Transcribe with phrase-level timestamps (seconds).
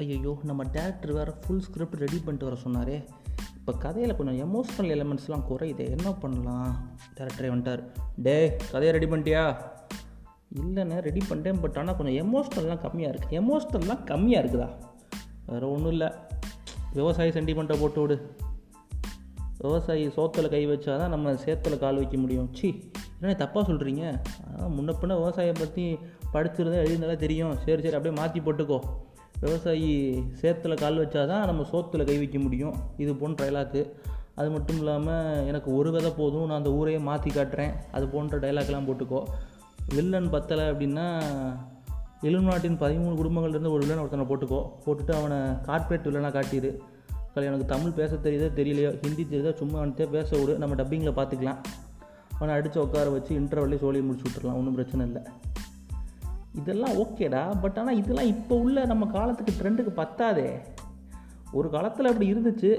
[0.00, 2.96] ஐயையோ நம்ம டேரக்டர் வேறு ஃபுல் ஸ்கிரிப்ட் ரெடி பண்ணிட்டு வர சொன்னாரே.
[3.58, 5.84] இப்போ கதையில் கொஞ்சம் எமோஷ்னல் எலமெண்ட்ஸ்லாம் குறையுது.
[5.96, 6.72] என்ன பண்ணலாம்?
[7.18, 7.82] டேரக்டரே வந்துட்டார்.
[8.26, 8.34] டே
[8.72, 9.44] கதையை ரெடி பண்ணிட்டியா?
[10.62, 11.60] இல்லைண்ணே ரெடி பண்ணிட்டேன்.
[11.62, 14.68] பட் ஆனால் கொஞ்சம் எமோஷ்னல்லாம் கம்மியாக இருக்குது எமோஷ்னல்லாம் கம்மியாக இருக்குதா?
[15.48, 16.10] வேறு ஒன்றும் இல்லை.
[16.98, 18.18] விவசாயி சென்டிமெண்ட்டை போட்டு விடு.
[19.64, 22.48] விவசாயி சோத்தில் கை வச்சா தான் நம்ம சேத்தில் கால் வைக்க முடியும்.
[22.58, 22.68] சி
[23.20, 24.04] என்ன தப்பாக சொல்கிறீங்க
[24.50, 25.84] ஆனால் முன்ன பின்ன விவசாயம் பற்றி
[26.36, 27.54] படிச்சிருந்தா எழுதியிருந்தாலே தெரியும்.
[27.64, 28.80] சரி சரி அப்படியே மாற்றி போட்டுக்கோ.
[29.42, 29.90] விவசாயி
[30.40, 32.74] சேத்துல கால் வச்சா தான் நம்ம சோத்தில் கை வைக்க முடியும்.
[33.02, 33.82] இது போன்ற டைலாக்கு
[34.40, 37.72] அது மட்டும் இல்லாமல் எனக்கு ஒரு விதை போதும் நான் அந்த ஊரையே மாற்றி காட்டுறேன்.
[37.96, 39.20] அது போன்ற டைலாக்லாம் போட்டுக்கோ.
[39.96, 41.06] வில்லன் பத்தலை அப்படின்னா
[42.28, 44.60] எழுநாட்டின் பதிமூணு குடும்பங்கள்லேருந்து ஒரு வில்லன் ஒருத்தனை போட்டுக்கோ.
[44.84, 46.70] போட்டுட்டு அவனை கார்ப்பரேட் வில்லனாக காட்டிடு
[47.32, 50.52] கலை எனக்கு தமிழ் பேச தெரியுதோ தெரியலையோ ஹிந்தி தெரியுதோ சும்மா வந்துட்டே பேச விடு.
[50.62, 51.60] நம்ம டப்பிங்கில் பார்த்துக்கலாம்
[52.38, 54.58] அவனை அடித்து உட்கார வச்சு இன்டர்வல்லே சோழி முடிச்சு விட்டுறலாம்.
[54.60, 55.22] ஒன்றும் பிரச்சனை இல்லை.
[56.56, 60.50] இதெல்லாம் ஓகேடா பட் ஆனால் இதெல்லாம் இப்போ உள்ள நம்ம காலத்துக்கு ட்ரெண்டுக்கு பத்தாதே.
[61.52, 62.70] ஒரு காலத்தில் அப்படி இருந்துச்சு.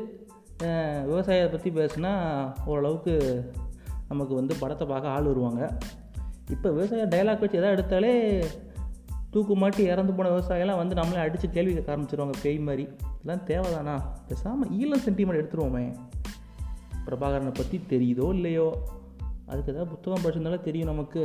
[1.05, 2.11] விவசாயத்தை பற்றி பேசுனா
[2.65, 3.15] ஓரளவுக்கு
[4.07, 5.77] நமக்கு வந்து படத்தை பார்க்க ஆள் வருவாங்க.
[6.51, 8.13] இப்போ விவசாய டைலாக் வச்சு எதாவது எடுத்தாலே
[9.31, 12.87] தூக்கு மாட்டி இறந்து போன விவசாயம்லாம் வந்து நம்மளே அடித்து கேள்வி கேட்க ஆரம்பிச்சிருவாங்க பேய் மாதிரி.
[13.21, 13.95] இதெல்லாம் தேவைதானா?
[14.27, 15.85] பேசாமல் ஈழம் சென்டிமெண்ட் எடுத்துருவோமே.
[17.05, 18.67] பிரபாகரனை பற்றி தெரியுதோ இல்லையோ?
[19.45, 21.21] அதுக்கு ஏதாவது புத்தகம் படிச்சிருந்தாலும் தெரியும் நமக்கு.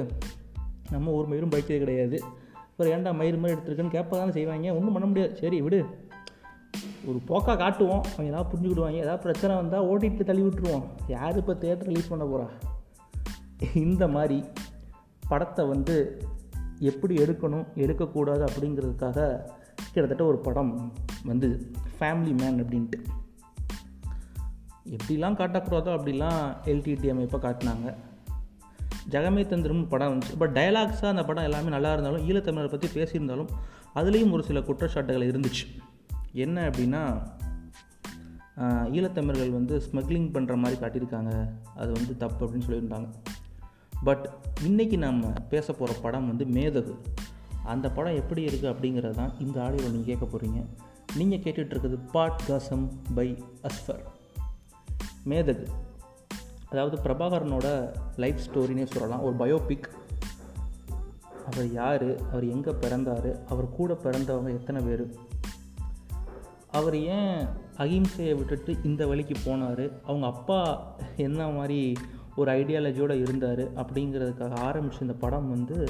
[0.93, 2.19] நம்ம ஒரு மயிரும் படிக்கிறது கிடையாது.
[2.67, 4.75] அப்புறம் ஏன்டா மயிர் மாதிரி எடுத்துருக்குன்னு கேட்ப தானே செய்வாங்க.
[4.79, 5.35] ஒன்றும் பண்ண முடியாது.
[5.37, 5.81] சரி விடு.
[7.07, 8.05] ஒரு போக்காக காட்டுவோம்.
[8.13, 8.99] அவங்க ஏதாவது புரிஞ்சுக்கிடுவாங்க.
[9.05, 10.85] ஏதாவது பிரச்சனை வந்தால் ஓடிட்டு தள்ளி விட்டுருவோம்.
[11.09, 12.49] யார் இப்போ தேட்டர் ரிலீஸ் பண்ண போகிறா
[13.87, 14.39] இந்த மாதிரி
[15.29, 15.97] படத்தை வந்து
[16.91, 19.19] எப்படி எடுக்கணும் எடுக்கக்கூடாது அப்படிங்கிறதுக்காக
[19.93, 20.73] கிட்டத்தட்ட ஒரு படம்
[21.25, 21.49] வந்து
[21.99, 22.99] ஃபேமிலி மேன் அப்படின்ட்டு.
[24.97, 27.89] எப்படிலாம் காட்டக்கூடாதோ அப்படிலாம் எல்டிடி அமைப்பை காட்டினாங்க.
[29.11, 30.37] ஜெகமே தந்திரம் படம் வந்துச்சு.
[30.39, 33.51] பட் டயலாக்ஸாக அந்த படம் எல்லாமே நல்லா இருந்தாலும் ஈழத்தமிழரை பற்றி பேசியிருந்தாலும்
[33.95, 35.65] அதுலேயும் ஒரு சில குற்றச்சாட்டுகள் இருந்துச்சு.
[36.33, 37.03] என்ன அப்படின்னா
[38.97, 41.33] ஈழத்தமிழர்கள் வந்து ஸ்மக்லிங் பண்ணுற மாதிரி காட்டியிருக்காங்க.
[41.75, 43.09] அது வந்து தப்பு அப்படின்னு சொல்லியிருந்தாங்க.
[44.05, 44.25] பட்
[44.69, 46.95] இன்றைக்கி நம்ம பேச போகிற படம் வந்து மேதகு.
[47.65, 50.61] அந்த படம் எப்படி இருக்குது அப்படிங்கிறது தான் இந்த ஆடியோவில் நீங்கள் கேட்க போகிறீங்க
[51.17, 53.27] நீங்கள் கேட்டுட்ருக்குது பாட் காசம் பை
[53.69, 54.03] அஸ்ஃபர்.
[55.31, 55.67] மேதகு.
[56.73, 59.23] அதாவது பிரபாகரனோட லைஃப் ஸ்டோரினே சொல்லலாம்.
[59.23, 59.89] ஒரு பயோபிக்
[61.53, 62.19] அவர் யார்?
[62.29, 63.45] அவர் எங்கே பிறந்தார்?
[63.49, 65.05] அவர் கூட பிறந்தவங்க எத்தனை பேர்?
[66.71, 67.47] அவர் ஏன்
[67.77, 69.93] அகிம்சையை விட்டுட்டு இந்த வழிக்கு போனார்?
[70.03, 70.61] அவங்க அப்பா
[71.17, 71.93] என்ன மாதிரி
[72.37, 73.73] ஒரு ஐடியாலஜியோடு இருந்தார்?
[73.75, 75.89] அப்படிங்கிறதுக்காக ஆரம்பித்த இந்த படம் வந்து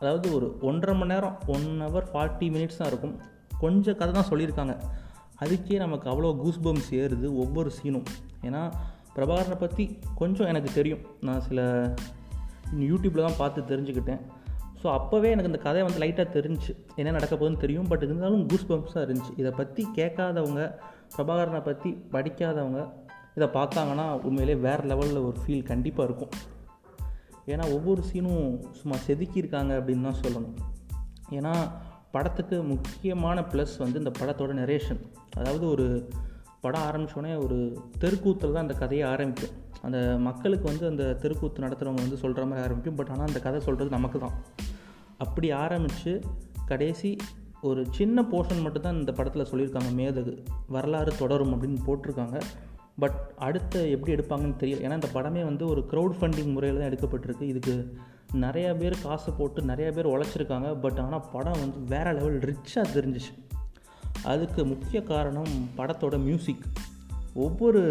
[0.00, 3.20] அதாவது ஒரு ஒன்றரை மணி நேரம் ஒன் ஹவர் ஃபார்ட்டி மினிட்ஸ் தான் இருக்கும்.
[3.58, 4.80] கொஞ்சம் கதை தான் சொல்லியிருக்காங்க.
[5.40, 8.04] அதுக்கே நமக்கு அவ்வளோ கூஸ்பம்ஸ் ஏறுது ஒவ்வொரு சீனும்
[8.42, 8.72] ஏன்னா
[9.18, 9.84] பிரபாகரனை பற்றி
[10.22, 11.04] கொஞ்சம் எனக்கு தெரியும்.
[11.28, 11.60] நான் சில
[12.88, 14.20] யூடியூப்பில் தான் பார்த்து தெரிஞ்சுக்கிட்டேன்.
[14.80, 17.88] ஸோ அப்போவே எனக்கு இந்த கதை வந்து லைட்டாக தெரிஞ்சு என்ன நடக்க போகுதுன்னு தெரியும்.
[17.92, 19.32] பட் இருந்தாலும் கூஸ் பம்ப்ஸாக இருந்துச்சு.
[19.42, 20.62] இதை பற்றி கேட்காதவங்க
[21.14, 22.80] பிரபாகரனை பற்றி படிக்காதவங்க
[23.38, 26.32] இதை பார்த்தாங்கன்னா உண்மையிலே வேறு லெவலில் ஒரு ஃபீல் கண்டிப்பாக இருக்கும்.
[27.52, 28.46] ஏன்னா ஒவ்வொரு சீனும்
[28.78, 30.56] சும்மா செதுக்கியிருக்காங்க அப்படின்னு தான் சொல்லணும்.
[31.38, 31.52] ஏன்னா
[32.14, 35.00] படத்துக்கு முக்கியமான ப்ளஸ் வந்து இந்த படத்தோட நரேஷன்
[35.38, 35.86] அதாவது ஒரு
[36.60, 37.58] படம் ஆரம்பித்தோடனே ஒரு
[37.98, 39.56] தெருக்கூத்தில் தான் அந்த கதையை ஆரம்பிக்கும்.
[39.82, 42.94] அந்த மக்களுக்கு வந்து அந்த தெருக்கூத்து நடத்துகிறவங்க வந்து சொல்கிற மாதிரி ஆரம்பிக்கும்.
[42.94, 44.36] பட் ஆனால் அந்த கதை சொல்கிறது நமக்கு தான்.
[45.18, 46.20] அப்படி ஆரம்பித்து
[46.66, 47.16] கடைசி
[47.60, 49.90] ஒரு சின்ன போர்ஷன் மட்டும்தான் இந்த படத்தில் சொல்லியிருக்காங்க.
[49.96, 52.40] மேதகு வரலாறு தொடரும் அப்படின்னு போட்டிருக்காங்க.
[52.98, 54.84] பட் அடுத்து எப்படி எடுப்பாங்கன்னு தெரியல.
[54.86, 57.42] ஏன்னா இந்த படமே வந்து ஒரு க்ரௌட் ஃபண்டிங் முறையில் தான் எடுக்கப்பட்டிருக்கு.
[57.42, 57.96] இதுக்கு
[58.34, 60.80] நிறையா பேர் காசு போட்டு நிறையா பேர் உழைச்சிருக்காங்க.
[60.80, 63.32] பட் ஆனால் படம் வந்து வேறு லெவல் ரிச்சாக தெரிஞ்சிச்சு.
[64.32, 66.64] அதுக்கு முக்கிய காரணம் படத்தோட மியூசிக்
[67.44, 67.82] ஒவ்வொரு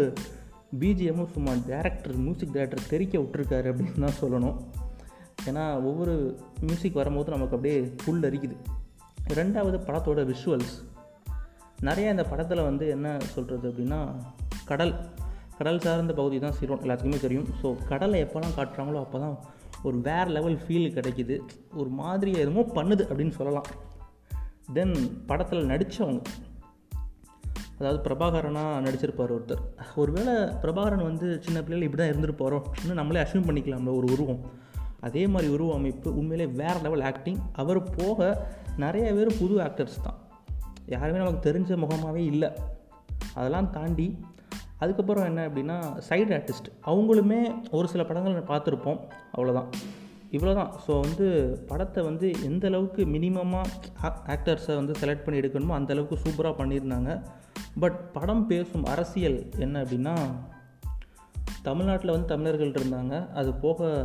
[0.80, 4.58] பிஜிஎம்மும் சும்மா டேரக்டர் மியூசிக் டேரக்டர் தெரிக்க விட்டுருக்காரு அப்படின்னு தான் சொல்லணும்.
[5.48, 6.14] ஏன்னா ஒவ்வொரு
[6.60, 8.56] மியூசிக் வரும்போது நமக்கு அப்படியே புல் அரிக்குது.
[9.38, 10.76] ரெண்டாவது படத்தோட விஷுவல்ஸ்
[11.88, 14.00] நிறையா இந்த படத்தில் வந்து என்ன சொல்கிறது அப்படின்னா
[14.70, 14.94] கடல்.
[15.58, 17.48] கடல் சார்ந்த பகுதி தான் சிறுவன் எல்லாத்துக்குமே தெரியும்.
[17.60, 19.36] ஸோ கடலை எப்போல்லாம் காட்டுறாங்களோ அப்போ தான்
[19.82, 21.36] ஒரு வேறு லெவல் ஃபீல் கிடைக்குது.
[21.80, 23.68] ஒரு மாதிரி எதுமோ பண்ணுது அப்படின்னு சொல்லலாம்.
[24.72, 26.22] தென் படத்தில் நடித்தவங்க
[27.78, 29.62] அதாவது பிரபாகரனாக நடிச்சிருப்பார் ஒருத்தர்.
[29.96, 34.40] ஒருவேளை பிரபாகரன் வந்து சின்ன பிள்ளைகள் இப்படி தான் இருந்திருப்பாரோ இன்னும் நம்மளே அசியூம் பண்ணிக்கலாம்ல ஒரு உருவம்.
[35.00, 40.18] அதே மாதிரி உருவ அமைப்பு உண்மையிலே வேறு லெவல் ஆக்டிங் அவர் போக நிறைய பேர் புது ஆக்டர்ஸ் தான்.
[40.86, 42.50] யாருமே நமக்கு தெரிஞ்ச முகமாகவே இல்லை.
[43.34, 44.20] அதெல்லாம் தாண்டி
[44.78, 45.76] அதுக்கப்புறம் என்ன அப்படின்னா
[46.08, 47.40] சைடு ஆர்டிஸ்ட் அவங்களுமே
[47.70, 49.00] ஒரு சில படங்கள் பார்த்துருப்போம்
[49.34, 49.68] அவ்வளோதான்
[50.32, 51.26] இவ்வளோ தான் ஸோ வந்து
[51.68, 57.12] படத்தை வந்து எந்த அளவுக்கு மினிமமாக ஆக்டர்ஸை வந்து செலக்ட் பண்ணி எடுக்கணுமோ அந்த அளவுக்கு சூப்பராக பண்ணியிருந்தாங்க.
[57.78, 60.14] பட் படம் பேசும் அரசியல் என்ன அப்படின்னா
[61.62, 63.14] தமிழ்நாட்டில் வந்து தமிழர்கள் இருந்தாங்க.
[63.32, 64.04] அது போக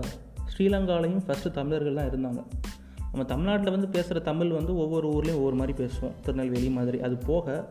[0.52, 2.42] ஸ்ரீலங்காலையும் ஃபஸ்ட்டு தமிழர்கள் தான் இருந்தாங்க.
[3.12, 6.16] நம்ம தமிழ்நாட்டில் வந்து பேசுகிற தமிழ் வந்து ஒவ்வொரு ஊர்லேயும் ஒவ்வொரு மாதிரி பேசுவோம்.
[6.22, 7.00] திருநெல்வேலி மாதிரி.
[7.02, 7.70] அது போக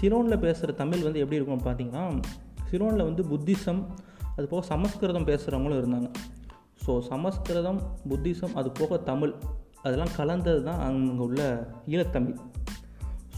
[0.00, 2.04] சிலோனில் பேசுகிற தமிழ் வந்து எப்படி இருக்கும் பார்த்தீங்கன்னா
[2.70, 3.82] சிலோனில் வந்து புத்திசம்
[4.36, 6.10] அது போக சமஸ்கிருதம் பேசுகிறவங்களும் இருந்தாங்க.
[6.86, 9.34] ஸோ சமஸ்கிருதம் புத்திசம் அது போக தமிழ்
[9.82, 11.42] அதெல்லாம் கலந்தது தான் அங்கே உள்ள
[11.86, 12.38] ஈழத்தமிழ்.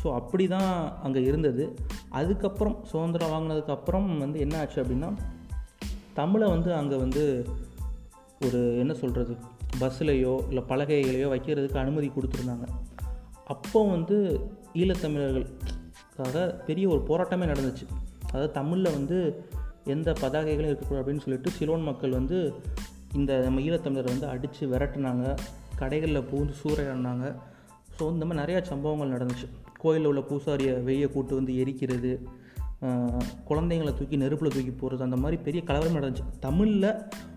[0.02, 1.64] ஸோ அப்படி தான் அங்கே இருந்தது.
[2.10, 5.10] அதுக்கப்புறம் சுதந்திரம் வாங்கினதுக்கப்புறம் வந்து என்ன ஆச்சு அப்படின்னா
[6.14, 7.46] தமிழை வந்து அங்கே வந்து
[8.40, 9.34] ஒரு என்ன சொல்கிறது
[9.80, 12.66] பஸ்ஸுலேயோ இல்லை பலகைகளையோ வைக்கிறதுக்கு அனுமதி கொடுத்துருந்தாங்க.
[13.44, 14.16] அப்போ வந்து
[14.74, 17.86] ஈழத்தமிழர்களுக்காக பெரிய ஒரு போராட்டமே நடந்துச்சு.
[18.28, 19.18] அதாவது தமிழில் வந்து
[19.84, 22.38] எந்த பதாகைகளும் இருக்கக்கூடாது அப்படின்னு சொல்லிட்டு சிலோன் மக்கள் வந்து
[23.20, 25.24] இந்த நம்ம ஈழத்தமிழரை வந்து அடித்து விரட்டினாங்க
[25.80, 27.26] கடைகளில் பூந்து சூறையாடினாங்க.
[27.96, 29.46] ஸோ இந்த மாதிரி நிறையா சம்பவங்கள் நடந்துச்சு.
[29.82, 32.12] கோயிலில் உள்ள பூசாரியை வெய்ய கூட்டு வந்து எரிக்கிறது
[33.48, 36.24] குழந்தைங்களை தூக்கி நெருப்பில் தூக்கி போகிறது அந்த மாதிரி பெரிய கலவரம் நடந்துச்சு.
[36.46, 36.88] தமிழில்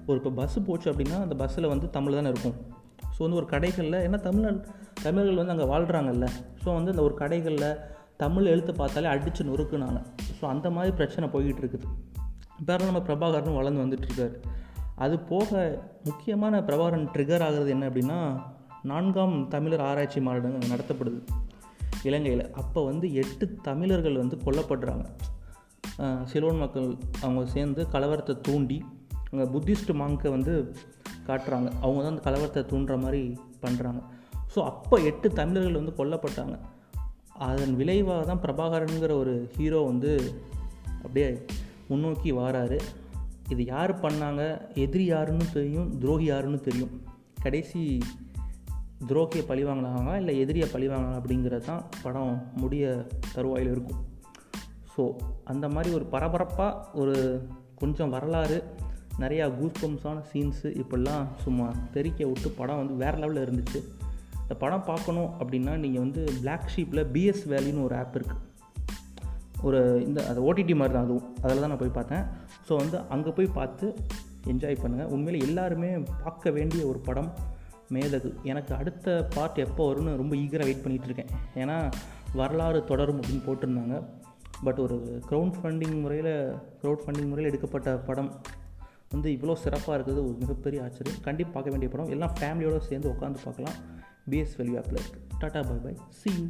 [0.07, 2.56] ஒரு இப்போ பஸ்ஸு போச்சு அப்படின்னா அந்த பஸ்ஸில் வந்து தமிழ் தானே இருக்கும்.
[3.16, 4.57] ஸோ வந்து ஒரு கடைகளில் ஏன்னா தமிழ்
[5.06, 6.27] தமிழர்கள் வந்து அங்கே வாழ்கிறாங்கல்ல
[6.63, 7.69] ஸோ வந்து அந்த ஒரு கடைகளில்
[8.24, 10.00] தமிழ் எழுத்து பார்த்தாலே அடித்து நொறுக்குனாங்க.
[10.38, 11.88] ஸோ அந்த மாதிரி பிரச்சனை போய்கிட்டு இருக்குது.
[12.62, 14.36] இப்போ நம்ம பிரபாகரனும் வளர்ந்து வந்துட்டுருக்காரு
[15.03, 15.51] அது போக
[16.07, 18.19] முக்கியமான பிரபாகரன் ட்ரிகர் ஆகிறது என்ன அப்படின்னா
[18.92, 21.19] நான்காம் தமிழர் ஆராய்ச்சி மாநாடு நடத்தப்படுது
[22.09, 22.44] இலங்கையில்.
[22.62, 25.06] அப்போ வந்து எட்டு தமிழர்கள் வந்து கொல்லப்படுறாங்க.
[26.31, 26.88] சிலோன் மக்கள்
[27.25, 28.77] அவங்க சேர்ந்து கலவரத்தை தூண்டி
[29.30, 30.53] அங்கே புத்திஸ்ட் மாங்கை வந்து
[31.27, 31.69] காட்டுறாங்க.
[31.83, 33.21] அவங்க தான் அந்த கலவரத்தை தூண்டுற மாதிரி
[33.63, 34.01] பண்ணுறாங்க
[34.53, 36.56] ஸோ அப்போ எட்டு தமிழர்கள் வந்து கொல்லப்பட்டாங்க.
[37.48, 40.12] அதன் விளைவாக தான் பிரபாகரனுங்கிற ஒரு ஹீரோ வந்து
[41.03, 41.30] அப்படியே
[41.89, 42.77] முன்னோக்கி வாராரு.
[43.50, 44.62] இது யார் பண்ணாங்க?
[44.74, 47.03] எதிரி யாருன்னு தெரியும் துரோகி யாருன்னு தெரியும்.
[47.42, 48.00] கடைசி
[49.07, 54.01] துரோகியை பழி வாங்கினாங்க இல்லை எதிரியை பழி வாங்கினாங்க அப்படிங்கிறது தான் படம் முடிய தருவாயில் இருக்கும்.
[54.97, 55.13] ஸோ
[55.44, 57.15] அந்த மாதிரி ஒரு பரபரப்பாக ஒரு
[57.75, 58.63] கொஞ்சம் வரலாறு
[59.19, 63.80] நிறையா கூஸ்பம்ஸான சீன்ஸு இப்படிலாம் சும்மா தெரிக்க விட்டு படம் வந்து வேறு லெவலில் இருந்துச்சு.
[64.41, 68.41] இந்த படம் பார்க்கணும் அப்படின்னா நீங்கள் வந்து பிளாக் ஷீப்பில் பிஎஸ் வேலின்னு ஒரு ஆப் இருக்குது
[69.67, 71.27] ஒரு இந்த அது ஓடிடி மாதிரி தான் அதுவும்.
[71.44, 72.25] அதில் தான் நான் போய் பார்த்தேன்.
[72.67, 73.85] ஸோ வந்து அங்கே போய் பார்த்து
[74.51, 75.91] என்ஜாய் பண்ணுங்கள் உண்மையில் எல்லாருமே
[76.23, 77.29] பார்க்க வேண்டிய ஒரு படம்
[77.95, 81.31] மேதகு எனக்கு அடுத்த பார்ட் எப்போ வரும்னு ரொம்ப ஈகராக வெயிட் பண்ணிகிட்ருக்கேன்
[81.62, 81.77] ஏன்னா
[82.39, 83.97] வரலாறு தொடரும் அப்படின்னு போட்டிருந்தாங்க.
[84.65, 84.97] பட் ஒரு
[85.29, 86.31] க்ரௌட் ஃபண்டிங் முறையில்
[86.81, 88.31] க்ரௌட் ஃபண்டிங் முறையில் எடுக்கப்பட்ட படம்
[89.13, 91.19] வந்து இவ்வளோ சிறப்பாக இருக்கிறது ஒரு மிகப்பெரிய ஆச்சரியம்.
[91.27, 92.12] கண்டிப்பாக பார்க்க வேண்டிய படம்.
[92.15, 93.77] எல்லாம் ஃபேமிலியோடு சேர்ந்து உட்காந்து பார்க்கலாம்.
[94.31, 96.45] பிஎஸ் வெல்யூ ஆப்பில் இருக்குது tata bye bye see you